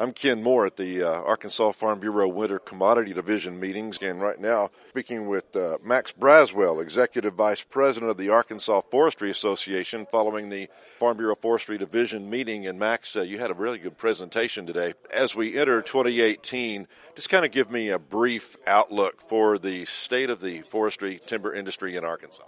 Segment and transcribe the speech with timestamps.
[0.00, 4.38] I'm Ken Moore at the uh, Arkansas Farm Bureau Winter Commodity Division meetings, and right
[4.38, 10.50] now speaking with uh, Max Braswell, Executive Vice President of the Arkansas Forestry Association, following
[10.50, 10.68] the
[11.00, 12.64] Farm Bureau Forestry Division meeting.
[12.64, 14.94] And Max, uh, you had a really good presentation today.
[15.12, 16.86] As we enter 2018,
[17.16, 21.52] just kind of give me a brief outlook for the state of the forestry timber
[21.52, 22.44] industry in Arkansas.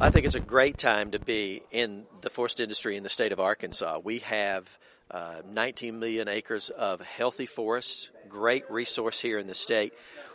[0.00, 3.32] I think it's a great time to be in the forest industry in the state
[3.32, 4.00] of Arkansas.
[4.02, 4.78] We have
[5.12, 9.92] uh, 19 million acres of healthy forests, great resource here in the state.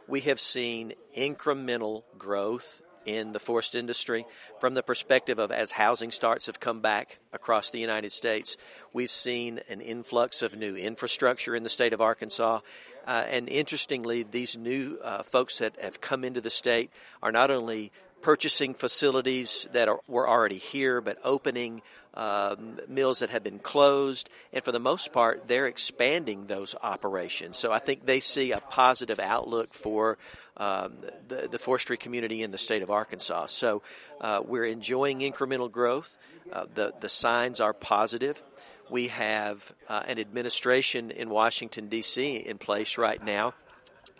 [0.08, 4.26] We have seen incremental growth in the forest industry
[4.60, 8.58] from the perspective of as housing starts have come back across the United States.
[8.94, 12.60] We've seen an influx of new infrastructure in the state of Arkansas.
[13.08, 16.92] Uh, and interestingly, these new uh, folks that have come into the state
[17.24, 21.82] are not only purchasing facilities that are, were already here, but opening
[22.14, 24.30] um, mills that have been closed.
[24.52, 27.58] And for the most part, they're expanding those operations.
[27.58, 30.18] So I think they see a positive outlook for
[30.58, 30.94] um,
[31.28, 33.46] the, the, forestry community in the state of Arkansas.
[33.48, 33.84] So
[34.20, 36.18] uh, we're enjoying incremental growth.
[36.52, 38.42] Uh, the, the signs are positive.
[38.90, 42.38] We have uh, an administration in Washington, D.C.
[42.38, 43.54] in place right now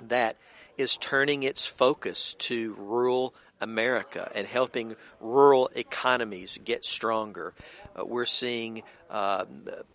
[0.02, 0.38] that
[0.78, 7.54] is turning its focus to rural America and helping rural economies get stronger.
[7.98, 9.46] Uh, we're seeing uh,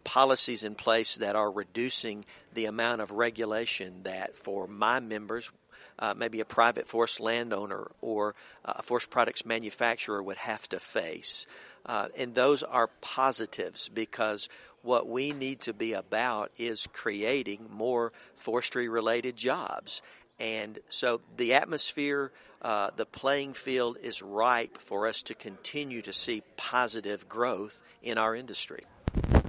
[0.04, 2.24] policies in place that are reducing
[2.54, 5.50] the amount of regulation that for my members,
[5.98, 11.46] uh, maybe a private forest landowner or a forest products manufacturer would have to face.
[11.84, 14.48] Uh, and those are positives because
[14.82, 20.02] what we need to be about is creating more forestry related jobs.
[20.38, 26.12] And so the atmosphere, uh, the playing field is ripe for us to continue to
[26.12, 28.84] see positive growth in our industry.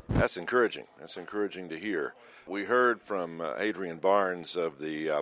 [0.09, 0.85] That's encouraging.
[0.99, 2.13] That's encouraging to hear.
[2.45, 5.21] We heard from uh, Adrienne Barnes of the uh,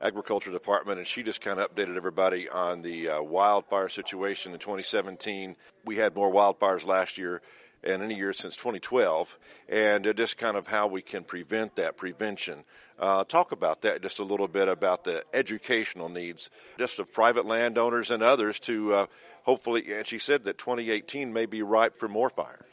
[0.00, 4.58] Agriculture Department, and she just kind of updated everybody on the uh, wildfire situation in
[4.58, 5.54] 2017.
[5.84, 7.40] We had more wildfires last year
[7.84, 9.38] and any year since 2012,
[9.68, 12.64] and just kind of how we can prevent that prevention.
[12.98, 17.46] Uh, talk about that just a little bit about the educational needs, just of private
[17.46, 19.06] landowners and others to uh,
[19.42, 19.92] hopefully.
[19.92, 22.64] And she said that 2018 may be ripe for more fires.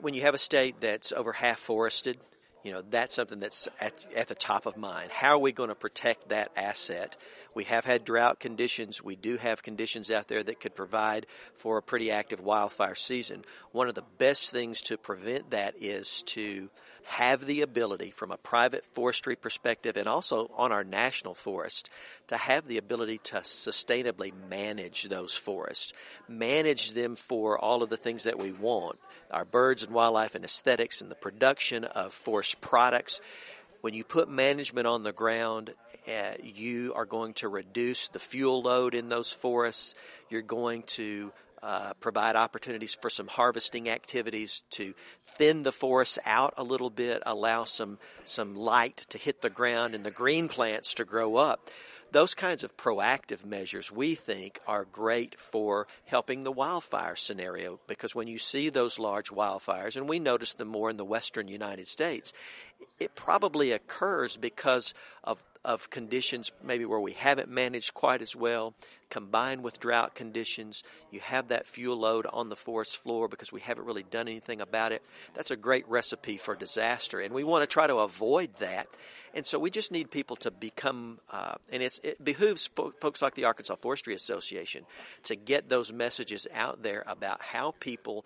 [0.00, 2.18] When you have a state that's over half forested,
[2.62, 5.10] you know that's something that's at, at the top of mind.
[5.10, 7.16] How are we going to protect that asset?
[7.54, 9.02] We have had drought conditions.
[9.02, 13.44] We do have conditions out there that could provide for a pretty active wildfire season.
[13.72, 16.70] One of the best things to prevent that is to
[17.08, 21.88] have the ability from a private forestry perspective and also on our national forest
[22.26, 25.94] to have the ability to sustainably manage those forests,
[26.28, 28.98] manage them for all of the things that we want
[29.30, 33.20] our birds and wildlife and aesthetics and the production of forest products.
[33.80, 35.72] When you put management on the ground,
[36.06, 39.94] uh, you are going to reduce the fuel load in those forests.
[40.30, 41.32] You're going to
[41.62, 47.22] uh, provide opportunities for some harvesting activities to thin the forests out a little bit,
[47.26, 51.70] allow some some light to hit the ground and the green plants to grow up.
[52.10, 58.14] Those kinds of proactive measures we think are great for helping the wildfire scenario because
[58.14, 61.86] when you see those large wildfires, and we notice them more in the western United
[61.86, 62.32] States,
[62.98, 68.72] it probably occurs because of of conditions maybe where we haven't managed quite as well,
[69.10, 73.60] combined with drought conditions, you have that fuel load on the forest floor because we
[73.60, 75.02] haven't really done anything about it.
[75.34, 78.88] That's a great recipe for disaster, and we want to try to avoid that.
[79.34, 83.44] And so we just need people to become, uh, and it behooves folks like the
[83.44, 84.86] Arkansas Forestry Association
[85.24, 88.24] to get those messages out there about how people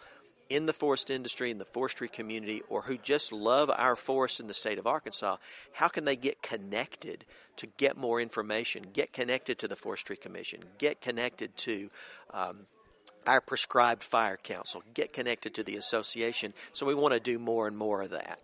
[0.52, 4.48] in the forest industry, in the forestry community, or who just love our forests in
[4.48, 5.36] the state of Arkansas,
[5.72, 7.24] how can they get connected
[7.56, 11.90] to get more information, get connected to the Forestry Commission, get connected to
[12.34, 12.66] um,
[13.26, 16.52] our prescribed fire council, get connected to the association.
[16.72, 18.38] So we want to do more and more of that.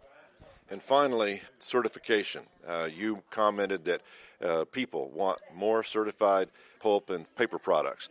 [0.71, 2.43] And finally, certification.
[2.67, 4.03] Uh, you commented that
[4.43, 6.49] uh, people want more certified
[6.81, 8.09] pulp and paper products.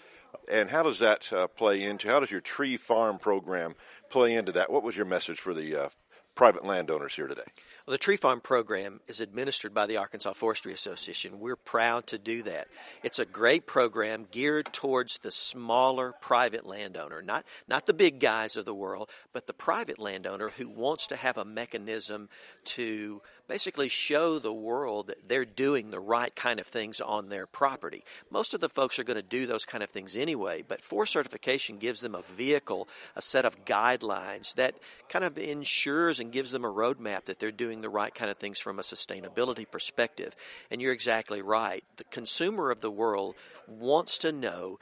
[0.51, 3.75] And how does that uh, play into, how does your tree farm program
[4.09, 4.71] play into that?
[4.71, 5.89] What was your message for the uh,
[6.37, 7.41] private landowners here today?
[7.85, 11.39] Well, the Tree Farm program is administered by the Arkansas Forestry Association.
[11.39, 12.67] We're proud to do that.
[13.03, 18.55] It's a great program geared towards the smaller private landowner, not not the big guys
[18.55, 22.29] of the world, but the private landowner who wants to have a mechanism
[22.65, 27.47] to basically show the world that they're doing the right kind of things on their
[27.47, 28.03] property.
[28.29, 31.13] Most of the folks are going to do those kind of things anyway, but forest
[31.13, 34.75] certification gives them a vehicle, a set of guidelines that
[35.07, 38.29] kind of ensures and and gives them a roadmap that they're doing the right kind
[38.29, 40.35] of things from a sustainability perspective.
[40.69, 41.85] And you're exactly right.
[41.95, 43.35] The consumer of the world
[43.65, 44.77] wants to know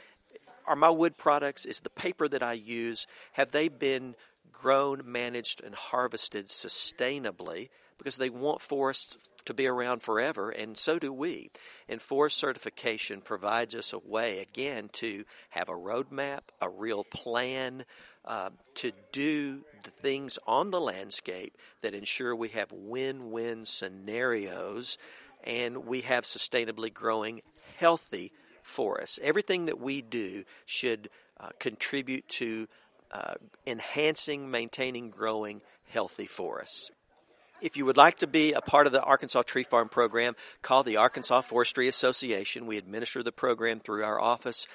[0.66, 4.16] are my wood products, is the paper that I use, have they been
[4.52, 7.70] grown, managed, and harvested sustainably?
[7.98, 11.50] Because they want forests to be around forever, and so do we.
[11.88, 17.86] And forest certification provides us a way, again, to have a roadmap, a real plan,
[18.26, 24.98] uh, to do the things on the landscape that ensure we have win win scenarios
[25.44, 27.42] and we have sustainably growing,
[27.78, 28.32] healthy
[28.64, 29.20] forests.
[29.22, 31.10] Everything that we do should
[31.40, 32.68] uh, contribute to
[33.12, 33.36] uh,
[33.68, 36.90] enhancing, maintaining, growing healthy forests.
[37.62, 40.84] If you would like to be a part of the Arkansas Tree Farm program, call
[40.84, 42.68] the Arkansas Forestry Association.
[42.68, 44.68] We administer the program through our office.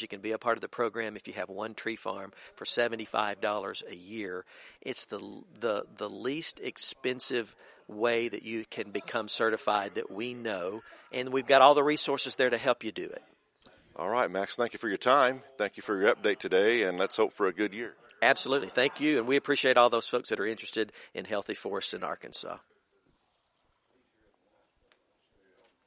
[0.00, 2.66] You can be a part of the program if you have one tree farm for
[2.66, 4.44] $75 a year.
[4.82, 5.18] It's the,
[5.60, 7.56] the, the least expensive
[7.88, 10.82] way that you can become certified that we know,
[11.12, 13.22] and we've got all the resources there to help you do it.
[13.98, 15.42] All right, Max, thank you for your time.
[15.56, 17.94] Thank you for your update today, and let's hope for a good year.
[18.20, 18.68] Absolutely.
[18.68, 19.18] Thank you.
[19.18, 22.58] And we appreciate all those folks that are interested in healthy forests in Arkansas.